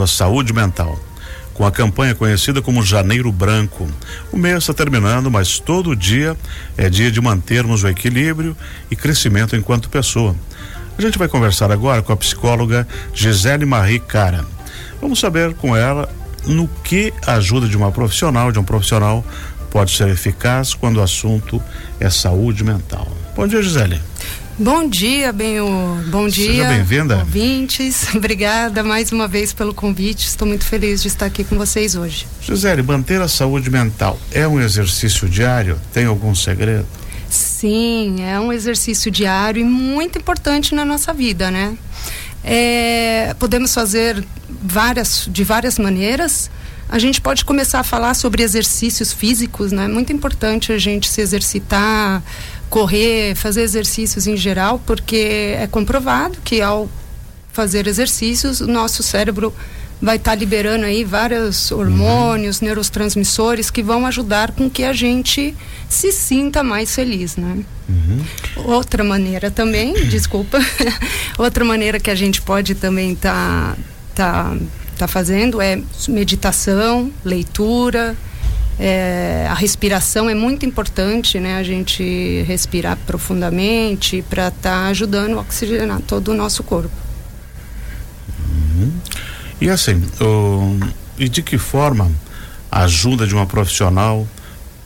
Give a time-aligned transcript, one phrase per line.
[0.00, 0.98] da saúde mental.
[1.54, 3.88] Com a campanha conhecida como Janeiro Branco.
[4.30, 6.36] O mês está terminando, mas todo dia
[6.76, 8.54] é dia de mantermos o equilíbrio
[8.90, 10.36] e crescimento enquanto pessoa.
[10.98, 14.44] A gente vai conversar agora com a psicóloga Gisele Marie Cara.
[15.00, 16.08] Vamos saber com ela
[16.46, 19.24] no que a ajuda de uma profissional, de um profissional,
[19.70, 21.62] pode ser eficaz quando o assunto
[22.00, 23.08] é saúde mental.
[23.34, 24.00] Bom dia, Gisele.
[24.58, 25.58] Bom dia, bem
[26.08, 26.46] bom dia.
[26.46, 27.18] Seja bem-vinda.
[27.18, 30.26] Ouvintes, obrigada mais uma vez pelo convite.
[30.26, 32.26] Estou muito feliz de estar aqui com vocês hoje.
[32.40, 35.78] Gisele, manter a saúde mental é um exercício diário?
[35.92, 36.86] Tem algum segredo?
[37.28, 41.76] Sim, é um exercício diário e muito importante na nossa vida, né?
[42.42, 46.50] É, podemos fazer várias, de várias maneiras.
[46.88, 49.84] A gente pode começar a falar sobre exercícios físicos, né?
[49.84, 52.22] É muito importante a gente se exercitar,
[52.68, 56.88] correr, fazer exercícios em geral, porque é comprovado que ao
[57.52, 59.52] fazer exercícios, o nosso cérebro
[60.00, 62.66] vai estar tá liberando aí vários hormônios, uhum.
[62.66, 65.54] neurotransmissores que vão ajudar com que a gente
[65.88, 67.64] se sinta mais feliz, né?
[67.88, 68.24] Uhum.
[68.64, 70.58] Outra maneira também, desculpa,
[71.38, 73.76] outra maneira que a gente pode também estar
[74.14, 74.56] tá, tá,
[74.98, 78.14] tá fazendo é meditação, leitura,
[78.78, 81.56] é, a respiração é muito importante, né?
[81.56, 86.94] A gente respirar profundamente para estar tá ajudando a oxigenar todo o nosso corpo.
[88.38, 88.92] Uhum.
[89.60, 90.02] E assim,
[91.18, 92.10] e de que forma
[92.70, 94.28] a ajuda de uma profissional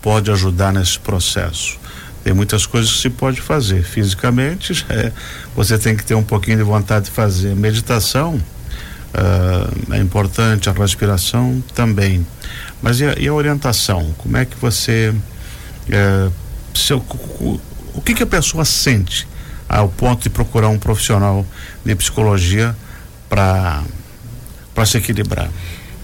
[0.01, 1.79] pode ajudar nesse processo?
[2.23, 3.83] Tem muitas coisas que se pode fazer.
[3.83, 5.11] Fisicamente, é,
[5.57, 7.57] você tem que ter um pouquinho de vontade de fazer.
[7.57, 12.25] Meditação uh, é importante, a respiração também.
[12.83, 14.15] Mas e a, e a orientação?
[14.19, 15.15] Como é que você.
[15.89, 16.33] Uh,
[16.75, 17.61] seu, o,
[17.95, 19.27] o que, que a pessoa sente
[19.69, 21.45] ao ponto de procurar um profissional
[21.85, 22.77] de psicologia
[23.29, 23.83] para
[24.75, 25.51] para se equilibrar?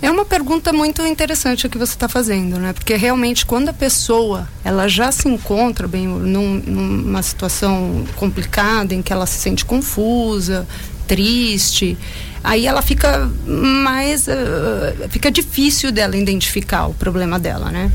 [0.03, 2.73] É uma pergunta muito interessante o que você está fazendo, né?
[2.73, 9.01] Porque realmente quando a pessoa ela já se encontra bem num, numa situação complicada em
[9.01, 10.67] que ela se sente confusa,
[11.07, 11.97] triste,
[12.43, 17.91] aí ela fica mais uh, fica difícil dela identificar o problema dela, né?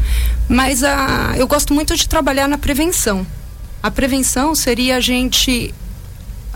[0.47, 3.25] Mas a, eu gosto muito de trabalhar na prevenção.
[3.81, 5.73] A prevenção seria a gente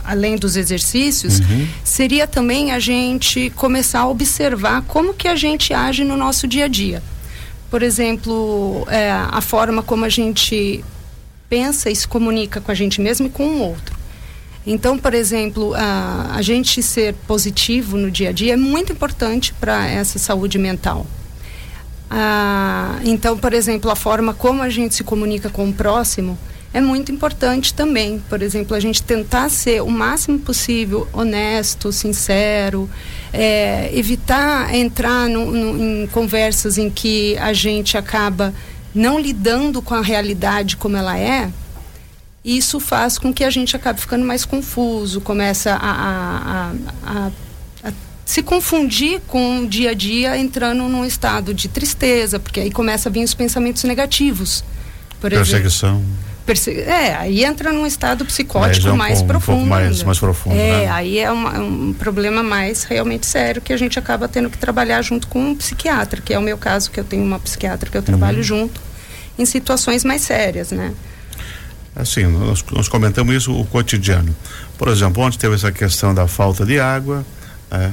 [0.06, 1.68] além dos exercícios, uhum.
[1.84, 6.66] seria também a gente começar a observar como que a gente age no nosso dia
[6.66, 7.02] a dia.
[7.72, 10.86] Por exemplo, é, a forma como a gente
[11.50, 13.95] pensa e se comunica com a gente mesmo e com o outro.
[14.66, 19.54] Então, por exemplo, a, a gente ser positivo no dia a dia é muito importante
[19.54, 21.06] para essa saúde mental.
[23.04, 26.38] Então, por exemplo, a forma como a gente se comunica com o próximo
[26.74, 28.22] é muito importante também.
[28.30, 32.90] Por exemplo, a gente tentar ser o máximo possível honesto, sincero,
[33.32, 38.54] é, evitar entrar no, no, em conversas em que a gente acaba
[38.94, 41.50] não lidando com a realidade como ela é.
[42.46, 46.72] Isso faz com que a gente acabe ficando mais confuso, começa a, a,
[47.04, 47.32] a,
[47.84, 47.92] a
[48.24, 53.10] se confundir com o dia a dia, entrando num estado de tristeza, porque aí começa
[53.10, 54.64] a vir os pensamentos negativos.
[55.20, 56.04] Por Perseguição.
[56.48, 59.64] Exemplo, é, aí entra num estado psicótico é um mais profundo.
[59.64, 60.56] Um mais, mais profundo.
[60.56, 60.92] É, né?
[60.92, 65.02] aí é uma, um problema mais realmente sério que a gente acaba tendo que trabalhar
[65.02, 67.98] junto com um psiquiatra, que é o meu caso, que eu tenho uma psiquiatra que
[67.98, 68.44] eu trabalho uhum.
[68.44, 68.80] junto,
[69.40, 70.94] em situações mais sérias, né?
[71.96, 74.36] Assim, nós, nós, comentamos isso o cotidiano.
[74.78, 77.26] Por exemplo, ontem teve essa questão da falta de água,
[77.72, 77.92] é,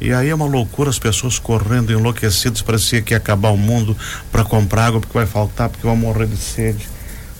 [0.00, 3.96] e aí é uma loucura as pessoas correndo enlouquecidas, parecia que ia acabar o mundo
[4.32, 6.88] para comprar água porque vai faltar, porque vão morrer de sede.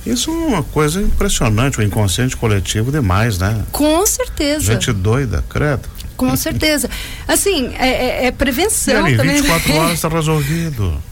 [0.05, 3.65] Isso é uma coisa impressionante, o inconsciente coletivo demais, né?
[3.73, 4.73] Com certeza.
[4.73, 5.89] Gente doida, credo.
[6.17, 6.91] Com certeza.
[7.27, 9.37] Assim, é, é, é prevenção e ali, também.
[9.37, 9.79] 24 né?
[9.81, 11.03] horas está resolvido.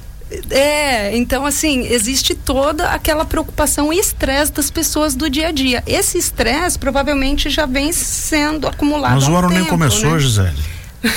[0.51, 5.83] É, então assim, existe toda aquela preocupação e estresse das pessoas do dia a dia.
[5.87, 9.15] Esse estresse provavelmente já vem sendo acumulado.
[9.15, 10.19] Mas o ano nem começou, né?
[10.19, 10.63] Gisele.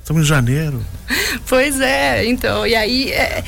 [0.00, 0.84] Estamos em janeiro.
[1.48, 3.42] Pois é, então, e aí é,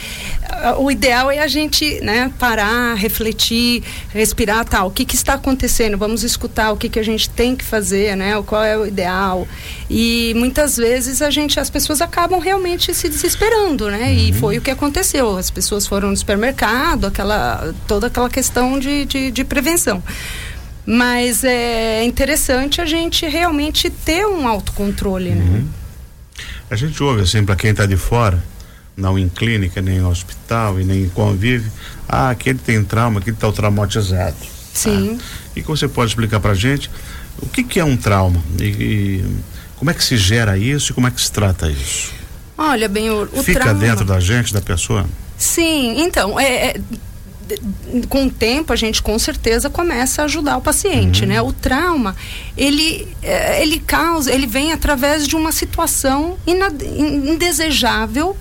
[0.79, 4.89] o ideal é a gente né, parar, refletir, respirar, tal.
[4.89, 5.97] O que, que está acontecendo?
[5.97, 8.41] Vamos escutar o que, que a gente tem que fazer, né?
[8.47, 9.47] Qual é o ideal?
[9.89, 14.07] E muitas vezes a gente, as pessoas acabam realmente se desesperando, né?
[14.07, 14.13] Uhum.
[14.13, 15.37] E foi o que aconteceu.
[15.37, 20.03] As pessoas foram no supermercado, aquela, toda aquela questão de, de, de prevenção.
[20.85, 25.45] Mas é interessante a gente realmente ter um autocontrole, né?
[25.45, 25.53] uhum.
[25.53, 25.65] né?
[26.71, 28.43] A gente ouve assim, para quem está de fora,
[28.97, 31.71] não em clínica, nem em hospital e nem em convive,
[32.09, 34.37] ah, aquele tem trauma, aquele está traumatizado.
[34.73, 35.19] Sim.
[35.21, 36.91] Ah, e que você pode explicar para gente
[37.41, 39.25] o que, que é um trauma e, e,
[39.77, 42.13] como é que se gera isso e como é que se trata isso?
[42.57, 43.81] Olha, bem, o, o Fica trauma...
[43.81, 45.07] dentro da gente, da pessoa?
[45.37, 46.81] Sim, então, é, é
[48.09, 51.29] com o tempo a gente com certeza começa a ajudar o paciente, uhum.
[51.29, 51.41] né?
[51.41, 52.17] O trauma,
[52.57, 58.37] ele, é, ele causa, ele vem através de uma situação indesejável,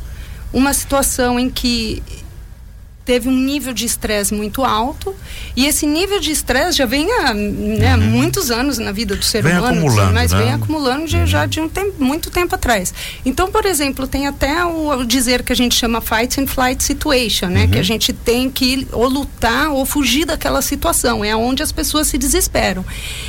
[0.56, 2.02] uma situação em que
[3.06, 5.14] teve um nível de estresse muito alto
[5.56, 8.02] e esse nível de estresse já vem há né, uhum.
[8.02, 10.40] muitos anos na vida do ser vem humano, acumulando, mas né?
[10.40, 11.28] vem acumulando de, uhum.
[11.28, 12.92] já de um tempo, muito tempo atrás.
[13.24, 16.84] Então, por exemplo, tem até o, o dizer que a gente chama fight and flight
[16.84, 17.66] situation, né?
[17.66, 17.72] Uhum.
[17.72, 21.24] Que a gente tem que ou lutar ou fugir daquela situação.
[21.24, 22.84] É onde as pessoas se desesperam.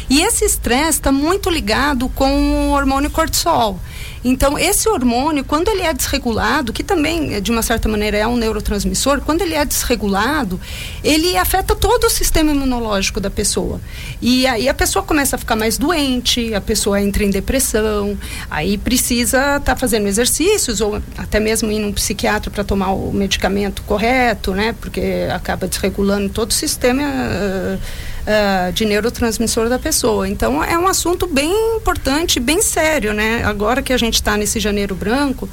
[0.08, 3.78] E esse estresse está muito ligado com o hormônio cortisol.
[4.24, 8.36] Então, esse hormônio, quando ele é desregulado, que também, de uma certa maneira, é um
[8.36, 10.60] neurotransmissor, quando ele é desregulado,
[11.02, 13.80] ele afeta todo o sistema imunológico da pessoa.
[14.20, 18.18] E aí a pessoa começa a ficar mais doente, a pessoa entra em depressão,
[18.50, 23.12] aí precisa estar tá fazendo exercícios ou até mesmo ir num psiquiatra para tomar o
[23.12, 24.74] medicamento correto, né?
[24.80, 27.02] Porque acaba desregulando todo o sistema.
[27.02, 27.78] Uh,
[28.26, 30.28] uh, de neurotransmissor da pessoa.
[30.28, 33.42] Então é um assunto bem importante, bem sério, né?
[33.44, 35.48] Agora que a gente está nesse janeiro branco,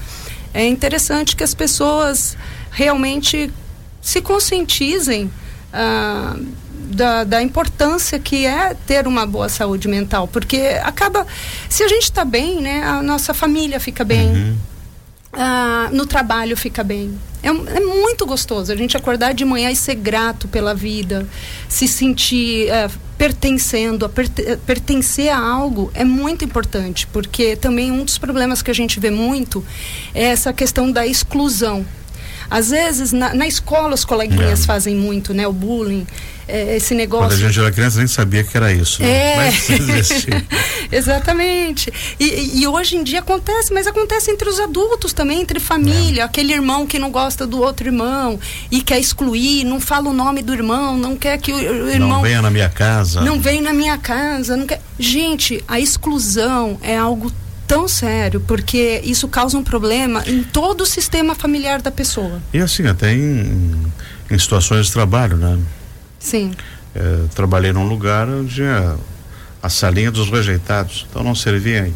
[0.53, 2.35] é interessante que as pessoas
[2.71, 3.51] realmente
[4.01, 5.31] se conscientizem
[5.73, 6.45] uh,
[6.91, 11.25] da, da, importância que é ter uma boa saúde mental, porque acaba,
[11.69, 14.27] se a gente está bem, né, a nossa família fica bem.
[14.27, 14.72] Uhum
[15.33, 17.18] ah, no trabalho fica bem.
[17.41, 21.27] É, é, muito gostoso a gente acordar de manhã e ser grato pela vida,
[21.68, 28.06] se sentir é, pertencendo, a perte pertencer a algo é muito importante, porque também um
[28.06, 29.63] dos problemas que a gente vê muito
[30.13, 31.86] é essa questão da exclusão.
[32.53, 34.65] Às vezes, na, na escola, os coleguinhas é.
[34.67, 35.47] fazem muito, né?
[35.47, 36.05] O bullying,
[36.47, 37.29] é, esse negócio.
[37.29, 39.01] Quando a gente era criança, nem sabia que era isso.
[39.01, 39.09] Né?
[39.09, 39.35] É.
[39.38, 40.27] Mas
[40.94, 41.91] Exatamente.
[42.19, 46.21] E, e, hoje em dia acontece, mas acontece entre os adultos também, entre família.
[46.21, 46.25] É.
[46.25, 48.39] Aquele irmão que não gosta do outro irmão
[48.69, 52.17] e quer excluir, não fala o nome do irmão, não quer que o, o irmão.
[52.17, 53.21] Não venha na minha casa.
[53.21, 54.55] Não vem na minha casa.
[54.55, 54.79] Não quer...
[55.00, 57.31] Gente, a exclusão é algo
[57.68, 62.42] tão sério, porque isso causa um problema em todo o sistema familiar da pessoa.
[62.54, 63.92] E assim, até em,
[64.30, 65.60] em situações de trabalho, né?
[66.19, 66.51] Sim.
[66.95, 68.95] É, trabalhei num lugar onde a,
[69.62, 71.94] a salinha dos rejeitados, então não servia em,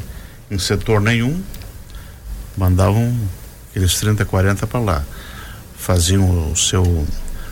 [0.50, 1.42] em setor nenhum,
[2.58, 3.16] mandavam
[3.70, 5.04] aqueles 30, 40 para lá.
[5.78, 7.06] Faziam o seu,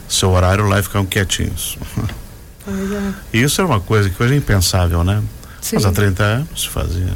[0.10, 1.78] seu horário lá e ficavam quietinhos.
[2.12, 2.26] É.
[3.32, 5.22] E isso era uma coisa que hoje é impensável, né?
[5.62, 5.76] Sim.
[5.76, 7.14] Mas há 30 anos se fazia.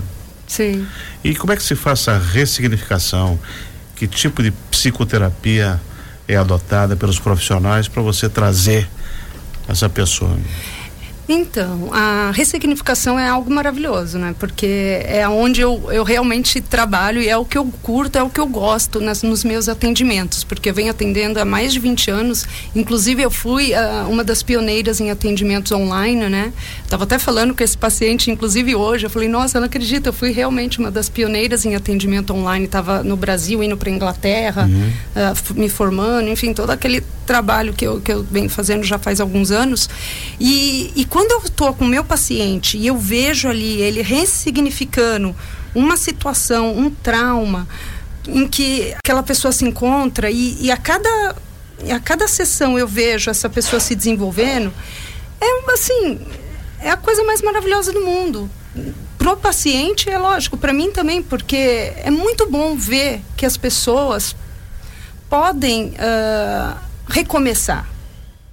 [0.49, 0.85] Sim.
[1.23, 3.39] E como é que se faz essa ressignificação?
[3.95, 5.79] Que tipo de psicoterapia
[6.27, 8.89] é adotada pelos profissionais para você trazer
[9.67, 10.35] essa pessoa?
[11.31, 14.33] Então, a ressignificação é algo maravilhoso, né?
[14.39, 18.31] Porque é onde eu, eu realmente trabalho e é o que eu curto, é o
[18.31, 22.09] que eu gosto nas, nos meus atendimentos, porque eu venho atendendo há mais de 20
[22.09, 22.47] anos.
[22.75, 26.51] Inclusive, eu fui uh, uma das pioneiras em atendimentos online, né?
[26.83, 30.13] Estava até falando com esse paciente, inclusive hoje, eu falei, nossa, eu não acredito, eu
[30.13, 32.65] fui realmente uma das pioneiras em atendimento online.
[32.65, 34.91] Estava no Brasil, indo para Inglaterra, uhum.
[35.15, 39.21] uh, me formando, enfim, todo aquele trabalho que eu, que eu venho fazendo já faz
[39.21, 39.87] alguns anos.
[40.39, 45.35] E, e quando eu estou com o meu paciente e eu vejo ali ele ressignificando
[45.75, 47.67] uma situação, um trauma
[48.27, 51.35] em que aquela pessoa se encontra e, e a cada
[51.91, 54.73] a cada sessão eu vejo essa pessoa se desenvolvendo,
[55.39, 56.19] é assim,
[56.81, 58.49] é a coisa mais maravilhosa do mundo.
[59.17, 64.35] Pro paciente é lógico, para mim também, porque é muito bom ver que as pessoas
[65.29, 67.87] podem uh, recomeçar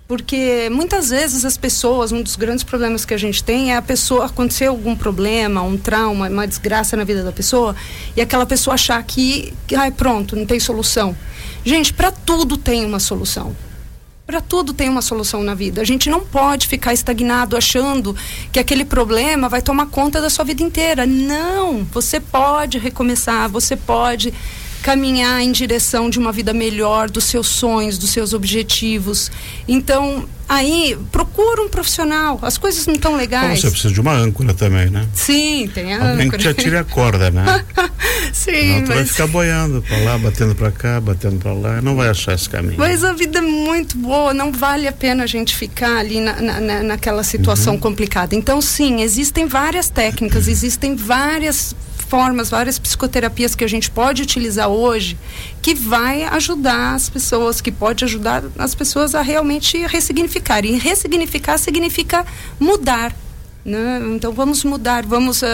[0.08, 3.82] porque muitas vezes as pessoas, um dos grandes problemas que a gente tem é a
[3.82, 7.74] pessoa acontecer algum problema, um trauma, uma desgraça na vida da pessoa
[8.16, 11.16] e aquela pessoa achar que, ai, pronto, não tem solução.
[11.64, 13.54] Gente, para tudo tem uma solução.
[14.24, 15.80] Para tudo tem uma solução na vida.
[15.80, 18.14] A gente não pode ficar estagnado achando
[18.52, 21.04] que aquele problema vai tomar conta da sua vida inteira.
[21.04, 24.32] Não, você pode recomeçar, você pode
[24.82, 29.30] caminhar em direção de uma vida melhor, dos seus sonhos, dos seus objetivos.
[29.66, 32.38] Então, aí, procura um profissional.
[32.42, 33.60] As coisas não estão legais.
[33.60, 35.06] você precisa de uma âncora também, né?
[35.12, 36.38] Sim, tem a Alguém âncora.
[36.38, 37.64] que te atire a corda, né?
[38.32, 38.96] Sim, não, tu mas...
[38.96, 42.48] vai ficar boiando para lá, batendo para cá, batendo para lá, não vai achar esse
[42.48, 42.76] caminho.
[42.78, 46.40] Mas a vida é muito boa, não vale a pena a gente ficar ali na,
[46.40, 47.80] na, naquela situação uhum.
[47.80, 48.34] complicada.
[48.34, 51.74] Então, sim, existem várias técnicas, existem várias
[52.08, 55.18] formas, várias psicoterapias que a gente pode utilizar hoje
[55.60, 60.64] que vai ajudar as pessoas, que pode ajudar as pessoas a realmente ressignificar.
[60.64, 62.24] E ressignificar significa
[62.58, 63.14] mudar.
[63.64, 64.00] Né?
[64.14, 65.46] Então vamos mudar, vamos uh,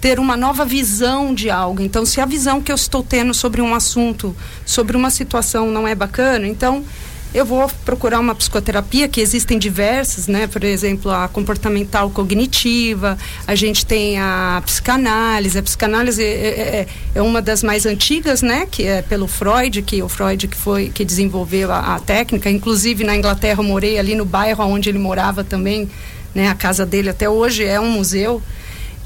[0.00, 1.82] ter uma nova visão de algo.
[1.82, 5.86] Então, se a visão que eu estou tendo sobre um assunto, sobre uma situação não
[5.86, 6.84] é bacana, então
[7.34, 10.46] eu vou procurar uma psicoterapia, que existem diversas, né?
[10.46, 15.58] Por exemplo, a comportamental cognitiva, a gente tem a psicanálise.
[15.58, 18.66] A psicanálise é, é, é, é uma das mais antigas, né?
[18.70, 22.48] Que é pelo Freud, que o Freud que foi que desenvolveu a, a técnica.
[22.48, 25.88] Inclusive na Inglaterra eu morei ali no bairro onde ele morava também,
[26.34, 26.48] né?
[26.48, 28.42] A casa dele até hoje é um museu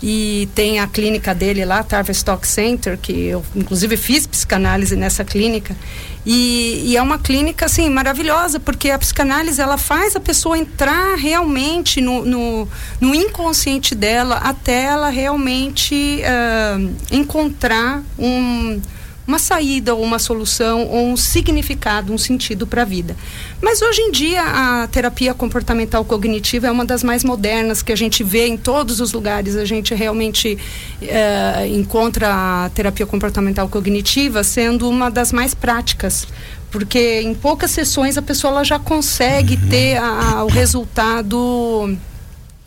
[0.02, 5.76] e tem a clínica dele lá, Tavistock Center, que eu inclusive fiz psicanálise nessa clínica.
[6.25, 11.17] E, e, é uma clínica assim maravilhosa, porque a psicanálise ela faz a pessoa entrar
[11.17, 12.69] realmente no, no,
[13.00, 18.81] no inconsciente dela até ela realmente uh, encontrar um
[19.26, 23.17] uma saída ou uma solução ou um significado, um sentido para a vida.
[23.61, 27.97] Mas hoje em dia a terapia comportamental cognitiva é uma das mais modernas que a
[27.97, 29.57] gente vê em todos os lugares.
[29.57, 30.59] A gente realmente
[31.00, 36.26] eh, encontra a terapia comportamental cognitiva sendo uma das mais práticas,
[36.71, 39.69] porque em poucas sessões a pessoa já consegue uhum.
[39.69, 41.97] ter a, a, o resultado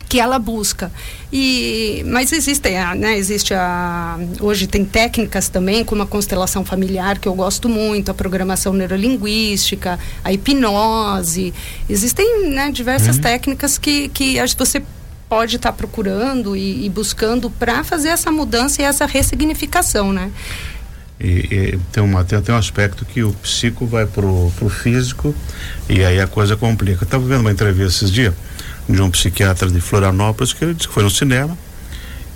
[0.08, 0.90] que ela busca.
[1.32, 7.26] E, mas existem, né, existe a, hoje tem técnicas também, como a constelação familiar, que
[7.26, 11.52] eu gosto muito, a programação neurolinguística, a hipnose.
[11.88, 13.22] Existem né, diversas uhum.
[13.22, 14.82] técnicas que, que você
[15.28, 20.30] pode estar tá procurando e, e buscando para fazer essa mudança e essa ressignificação, né?
[21.18, 25.34] E, e, tem, uma, tem, tem um aspecto que o psico vai pro, pro físico
[25.88, 27.02] e aí a coisa complica.
[27.02, 28.34] Eu estava vendo uma entrevista esses dias
[28.88, 31.56] de um psiquiatra de Florianópolis que ele disse que foi no cinema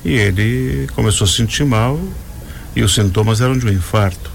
[0.04, 2.00] e ele começou a se sentir mal
[2.74, 4.30] e os sintomas eram de um infarto.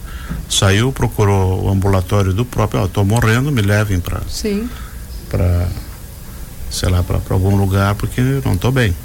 [0.50, 4.22] Saiu, procurou o ambulatório do próprio, ó, oh, tô morrendo, me levem para
[5.29, 5.67] para
[6.69, 8.95] sei lá, para algum lugar porque não estou bem.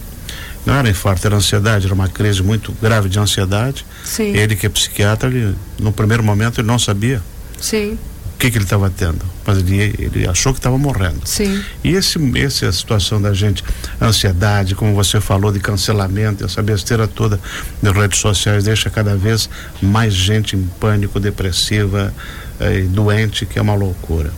[0.66, 3.86] Não era infarto, era ansiedade, era uma crise muito grave de ansiedade.
[4.04, 4.36] Sim.
[4.36, 7.22] Ele que é psiquiatra, ele, no primeiro momento ele não sabia.
[7.58, 7.98] Sim
[8.40, 11.20] que, que ele estava tendo, mas ele, ele achou que estava morrendo.
[11.26, 11.62] Sim.
[11.84, 13.62] E esse, essa situação da gente,
[14.00, 17.38] ansiedade, como você falou, de cancelamento, essa besteira toda
[17.82, 19.50] das redes sociais deixa cada vez
[19.82, 22.14] mais gente em pânico, depressiva,
[22.58, 24.32] eh, doente, que é uma loucura.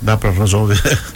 [0.00, 0.80] Dá para resolver?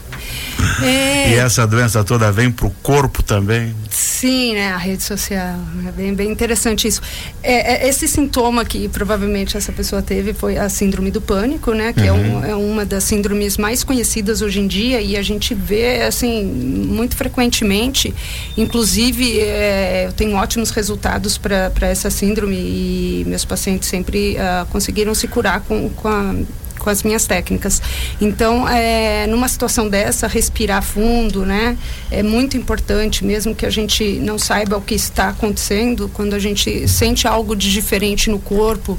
[0.82, 1.30] É.
[1.30, 3.74] E essa doença toda vem para o corpo também?
[3.90, 4.72] Sim, né?
[4.72, 5.56] A rede social.
[5.86, 7.00] É bem, bem interessante isso.
[7.42, 11.92] É, é, esse sintoma que provavelmente essa pessoa teve foi a síndrome do pânico, né?
[11.92, 12.06] Que uhum.
[12.06, 16.02] é, um, é, uma das síndromes mais conhecidas hoje em dia e a gente vê,
[16.02, 18.14] assim, muito frequentemente.
[18.56, 25.14] Inclusive, é, eu tenho ótimos resultados para essa síndrome e meus pacientes sempre uh, conseguiram
[25.14, 26.34] se curar com, com a
[26.78, 27.82] com as minhas técnicas.
[28.20, 31.76] Então, é, numa situação dessa, respirar fundo, né?
[32.10, 36.38] É muito importante, mesmo que a gente não saiba o que está acontecendo, quando a
[36.38, 38.98] gente sente algo de diferente no corpo,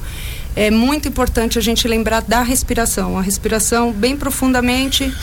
[0.56, 3.18] é muito importante a gente lembrar da respiração.
[3.18, 5.14] A respiração bem profundamente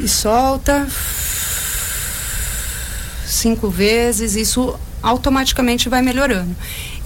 [0.00, 0.86] e solta
[3.26, 4.34] cinco vezes.
[4.34, 6.54] Isso automaticamente vai melhorando.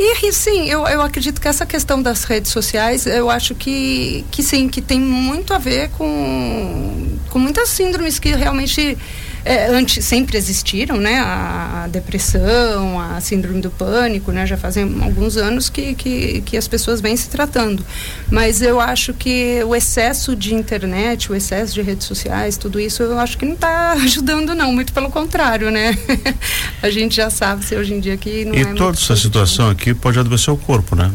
[0.04, 4.42] E sim, eu, eu acredito que essa questão das redes sociais, eu acho que, que
[4.42, 8.98] sim, que tem muito a ver com, com muitas síndromes que realmente
[9.44, 11.18] é, antes, sempre existiram, né?
[11.18, 14.46] A, a, depressão, a síndrome do pânico, né?
[14.46, 17.84] Já fazem alguns anos que, que, que as pessoas vêm se tratando.
[18.30, 23.02] Mas eu acho que o excesso de internet, o excesso de redes sociais, tudo isso,
[23.02, 24.72] eu acho que não está ajudando, não.
[24.72, 25.96] Muito pelo contrário, né?
[26.82, 29.16] a gente já sabe se hoje em dia que não e é E toda essa
[29.16, 31.10] situação aqui pode adoecer o corpo, né?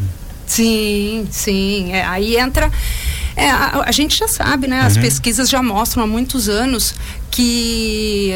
[0.46, 1.92] Sim, sim.
[1.92, 2.70] É, aí entra.
[3.36, 4.80] É, a, a, gente já sabe, né?
[4.80, 5.02] As uhum.
[5.02, 6.94] pesquisas já mostram há muitos anos
[7.30, 8.32] que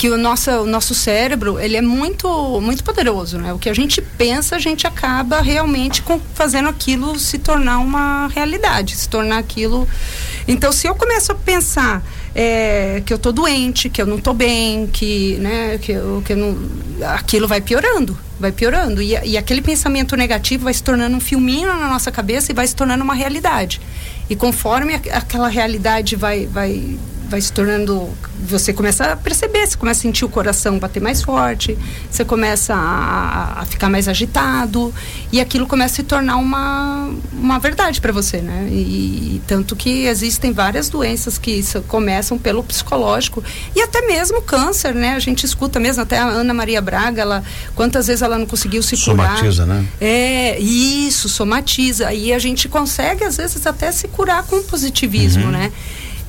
[0.00, 3.74] que o nosso, o nosso cérebro ele é muito muito poderoso né o que a
[3.74, 9.36] gente pensa a gente acaba realmente com, fazendo aquilo se tornar uma realidade se tornar
[9.36, 9.86] aquilo
[10.48, 12.02] então se eu começo a pensar
[12.34, 16.32] é, que eu tô doente que eu não tô bem que né que eu, que
[16.32, 16.58] eu não
[17.14, 21.68] aquilo vai piorando vai piorando e, e aquele pensamento negativo vai se tornando um filminho
[21.68, 23.82] na nossa cabeça e vai se tornando uma realidade
[24.30, 26.96] e conforme aquela realidade vai vai
[27.30, 28.10] vai se tornando.
[28.48, 31.78] Você começa a perceber, você começa a sentir o coração bater mais forte,
[32.10, 34.92] você começa a, a ficar mais agitado,
[35.30, 38.66] e aquilo começa a se tornar uma, uma verdade para você, né?
[38.70, 43.42] E, e, tanto que existem várias doenças que começam pelo psicológico,
[43.76, 45.14] e até mesmo câncer, né?
[45.14, 47.44] A gente escuta mesmo, até a Ana Maria Braga, ela,
[47.76, 49.38] quantas vezes ela não conseguiu se somatiza, curar.
[49.38, 49.86] Somatiza, né?
[50.00, 52.12] É, isso, somatiza.
[52.12, 55.50] E a gente consegue, às vezes, até se curar com positivismo, uhum.
[55.52, 55.72] né?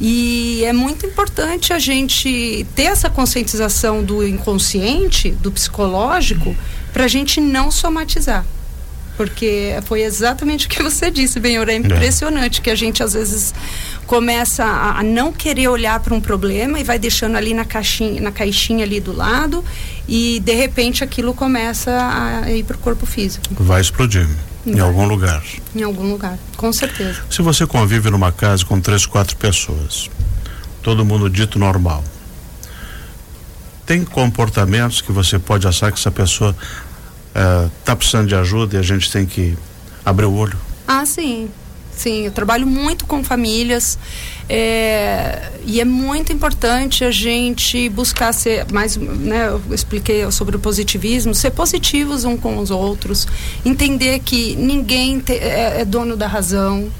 [0.03, 6.55] E é muito importante a gente ter essa conscientização do inconsciente, do psicológico,
[6.91, 8.43] para a gente não somatizar.
[9.21, 11.69] Porque foi exatamente o que você disse, Benhor.
[11.69, 12.63] É, impressionante é.
[12.63, 13.53] que a gente às vezes
[14.07, 18.19] começa a, a não querer olhar para um problema e vai deixando ali na caixinha,
[18.19, 19.63] na caixinha ali do lado
[20.07, 21.91] e de repente aquilo começa
[22.43, 23.45] a ir para o corpo físico.
[23.51, 24.27] Vai explodir.
[24.65, 25.43] Em algum lugar.
[25.75, 27.21] Em algum lugar, com certeza.
[27.29, 30.09] Se você convive numa casa com três, quatro pessoas,
[30.81, 32.03] todo mundo dito normal,
[33.85, 36.55] tem comportamentos que você pode achar que essa pessoa
[37.33, 39.57] está eh, precisando de ajuda e a gente tem que
[40.05, 40.57] abrir o olho?
[40.87, 41.49] Ah, sim.
[41.95, 43.99] Sim, eu trabalho muito com famílias
[44.49, 50.59] é, e é muito importante a gente buscar ser mais, né, eu expliquei sobre o
[50.59, 53.27] positivismo, ser positivos um com os outros,
[53.63, 56.91] entender que ninguém te, é, é dono da razão,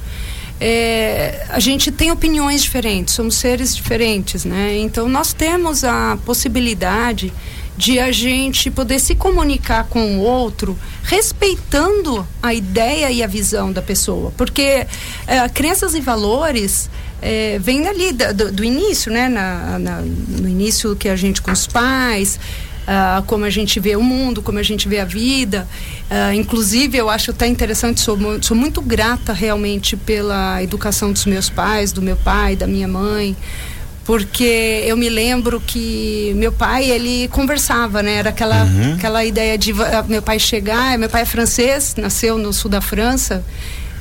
[0.59, 4.77] é, a gente tem opiniões diferentes, somos seres diferentes, né?
[4.77, 7.33] Então nós temos a possibilidade
[7.77, 13.71] de a gente poder se comunicar com o outro respeitando a ideia e a visão
[13.71, 14.31] da pessoa.
[14.37, 14.85] Porque
[15.27, 16.89] é, crenças e valores
[17.21, 19.29] é, vem dali, do, do início, né?
[19.29, 22.39] Na, na, no início que a gente com os pais.
[22.81, 25.67] Uh, como a gente vê o mundo, como a gente vê a vida.
[26.09, 31.47] Uh, inclusive, eu acho até interessante, sou, sou muito grata realmente pela educação dos meus
[31.47, 33.37] pais, do meu pai, da minha mãe
[34.05, 38.96] porque eu me lembro que meu pai ele conversava né era aquela uhum.
[38.96, 39.77] aquela ideia de uh,
[40.08, 43.43] meu pai chegar meu pai é francês nasceu no sul da França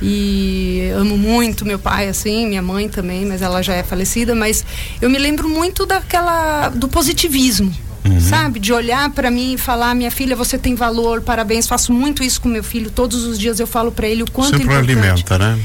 [0.01, 4.65] e amo muito meu pai assim minha mãe também mas ela já é falecida mas
[4.99, 7.71] eu me lembro muito daquela do positivismo
[8.03, 8.19] Uhum.
[8.19, 8.59] sabe?
[8.59, 11.67] De olhar para mim e falar, minha filha, você tem valor, parabéns.
[11.67, 12.89] Faço muito isso com meu filho.
[12.89, 14.91] Todos os dias eu falo para ele o quanto Sempre importante.
[14.91, 15.59] alimenta, né?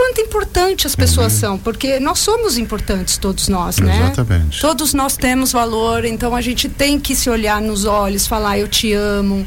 [0.00, 1.40] Quanto importante as pessoas uhum.
[1.40, 3.98] são, porque nós somos importantes, todos nós, né?
[3.98, 4.58] Exatamente.
[4.58, 8.66] Todos nós temos valor, então a gente tem que se olhar nos olhos, falar eu
[8.66, 9.46] te amo.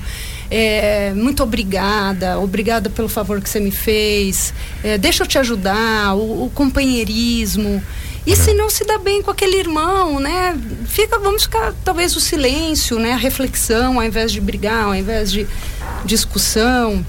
[0.52, 4.54] É, muito obrigada, obrigada pelo favor que você me fez.
[4.84, 7.82] É, deixa eu te ajudar, o, o companheirismo.
[8.24, 10.56] E se não se dá bem com aquele irmão, né?
[10.86, 13.13] Fica, vamos ficar, talvez o silêncio, né?
[13.13, 15.48] A reflexão, ao invés de brigar, ao invés de
[16.06, 17.04] discussão.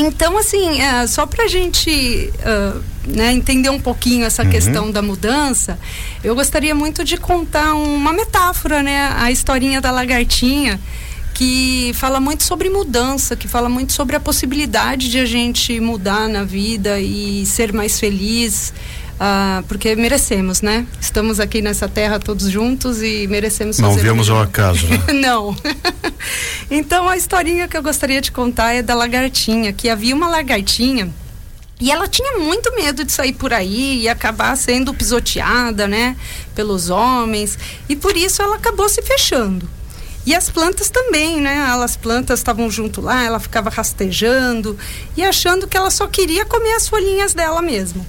[0.00, 4.50] Então, assim, é, só para a gente uh, né, entender um pouquinho essa uhum.
[4.50, 5.76] questão da mudança,
[6.22, 9.12] eu gostaria muito de contar uma metáfora, né?
[9.16, 10.78] A historinha da lagartinha,
[11.34, 16.28] que fala muito sobre mudança, que fala muito sobre a possibilidade de a gente mudar
[16.28, 18.72] na vida e ser mais feliz.
[19.20, 20.86] Ah, porque merecemos, né?
[21.00, 24.98] Estamos aqui nessa terra todos juntos e merecemos Não viemos ao acaso, né?
[25.12, 25.56] Não.
[26.70, 31.12] então a historinha que eu gostaria de contar é da lagartinha, que havia uma lagartinha
[31.80, 36.16] e ela tinha muito medo de sair por aí e acabar sendo pisoteada, né,
[36.54, 37.56] pelos homens,
[37.88, 39.68] e por isso ela acabou se fechando.
[40.26, 41.64] E as plantas também, né?
[41.70, 44.76] As plantas estavam junto lá, ela ficava rastejando
[45.16, 48.04] e achando que ela só queria comer as folhinhas dela mesmo.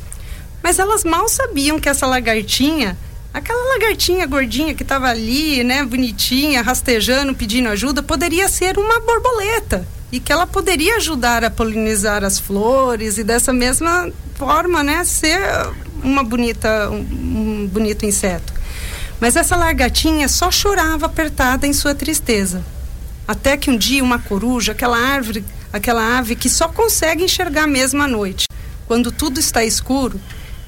[0.61, 2.97] Mas elas mal sabiam que essa lagartinha,
[3.33, 9.87] aquela lagartinha gordinha que estava ali, né, bonitinha, rastejando, pedindo ajuda, poderia ser uma borboleta
[10.11, 15.39] e que ela poderia ajudar a polinizar as flores e dessa mesma forma, né, ser
[16.03, 18.53] uma bonita, um, um bonito inseto.
[19.19, 22.63] Mas essa lagartinha só chorava apertada em sua tristeza.
[23.27, 28.01] Até que um dia uma coruja, aquela árvore, aquela ave que só consegue enxergar mesmo
[28.01, 28.47] à noite,
[28.87, 30.19] quando tudo está escuro,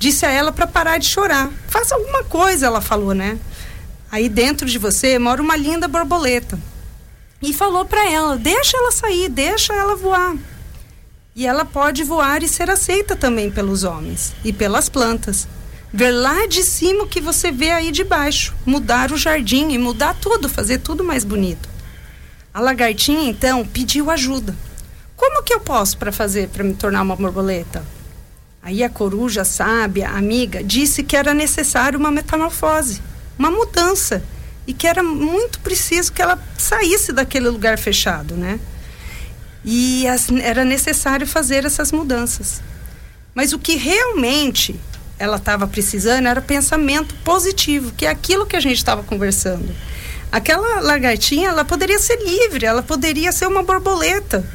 [0.01, 1.51] disse a ela para parar de chorar.
[1.67, 3.37] Faça alguma coisa, ela falou, né?
[4.11, 6.59] Aí dentro de você mora uma linda borboleta.
[7.39, 10.35] E falou para ela: deixa ela sair, deixa ela voar.
[11.35, 15.47] E ela pode voar e ser aceita também pelos homens e pelas plantas.
[15.93, 19.77] Ver lá de cima o que você vê aí de baixo, mudar o jardim e
[19.77, 21.69] mudar tudo, fazer tudo mais bonito.
[22.51, 24.55] A lagartinha então pediu ajuda.
[25.15, 27.85] Como que eu posso para fazer para me tornar uma borboleta?
[28.63, 33.01] Aí a coruja sábia, amiga, disse que era necessário uma metamorfose,
[33.37, 34.23] uma mudança,
[34.67, 38.59] e que era muito preciso que ela saísse daquele lugar fechado, né?
[39.65, 42.61] E as, era necessário fazer essas mudanças.
[43.33, 44.79] Mas o que realmente
[45.17, 49.75] ela estava precisando era pensamento positivo, que é aquilo que a gente estava conversando.
[50.31, 54.47] Aquela lagartinha, ela poderia ser livre, ela poderia ser uma borboleta.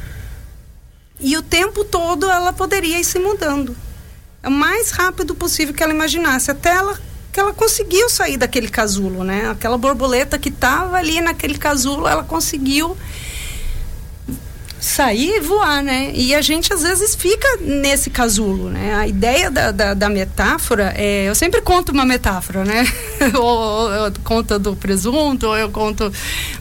[1.19, 3.75] E o tempo todo ela poderia ir se mudando
[4.43, 6.99] o mais rápido possível que ela imaginasse, até ela
[7.31, 9.51] que ela conseguiu sair daquele casulo, né?
[9.51, 12.97] Aquela borboleta que estava ali naquele casulo, ela conseguiu
[14.79, 16.11] sair e voar, né?
[16.15, 18.95] E a gente às vezes fica nesse casulo, né?
[18.95, 21.29] A ideia da, da, da metáfora é.
[21.29, 22.91] Eu sempre conto uma metáfora, né?
[23.37, 26.11] ou, eu conto do presunto, ou eu conto.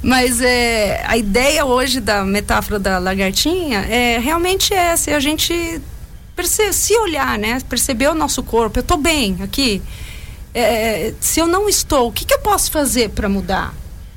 [0.03, 5.81] Mas é, a ideia hoje da metáfora da lagartinha é realmente essa: é a gente
[6.37, 7.59] perce se olhar, né?
[7.69, 8.79] Perceber o nosso corpo.
[8.79, 9.83] Eu tô bem aqui.
[10.55, 13.75] É, se eu não estou, o que, que eu posso fazer para mudar?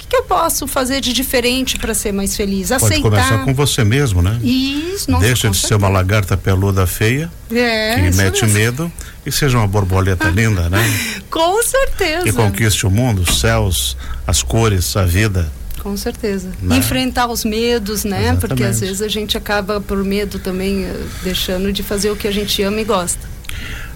[0.10, 2.70] que eu posso fazer de diferente para ser mais feliz?
[2.70, 3.02] Pode Aceitar.
[3.04, 4.40] começar com você mesmo, né?
[4.42, 8.48] Isso, nossa, Deixa de ser uma lagarta peluda feia, é, que mete mesmo.
[8.60, 8.92] medo,
[9.24, 10.84] e seja uma borboleta linda, né?
[11.30, 12.24] Com certeza.
[12.24, 15.52] Que conquiste o mundo, os céus, as cores, a vida.
[15.82, 16.50] Com certeza.
[16.62, 16.78] Né?
[16.78, 18.24] Enfrentar os medos, né?
[18.24, 18.48] Exatamente.
[18.48, 22.28] Porque às vezes a gente acaba por medo também eh, deixando de fazer o que
[22.28, 23.28] a gente ama e gosta.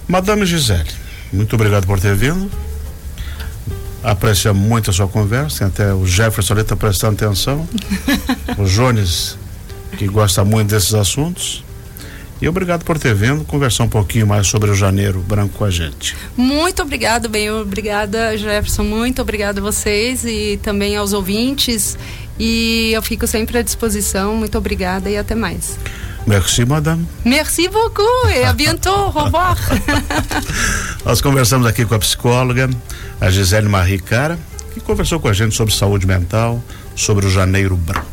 [0.08, 0.90] Madame Gisele,
[1.32, 2.50] muito obrigado por ter vindo
[4.04, 7.68] aprecia muito a sua conversa, tem até o Jefferson ali está prestando atenção,
[8.60, 9.38] o Jones,
[9.98, 11.64] que gosta muito desses assuntos.
[12.44, 15.72] E obrigado por ter vindo conversar um pouquinho mais sobre o Janeiro Branco com a
[15.72, 16.14] gente.
[16.36, 21.98] Muito obrigado, bem, obrigada Jefferson, muito obrigado a vocês e também aos ouvintes.
[22.38, 24.36] E eu fico sempre à disposição.
[24.36, 25.80] Muito obrigada e até mais.
[26.28, 27.08] Merci, madame.
[27.24, 28.92] Merci beaucoup et à bientôt.
[28.92, 29.58] Au revoir.
[31.06, 32.70] Nós conversamos aqui com a psicóloga,
[33.22, 34.38] a Gisele Marie Cara,
[34.74, 36.62] que conversou com a gente sobre saúde mental,
[36.94, 38.13] sobre o Janeiro Branco.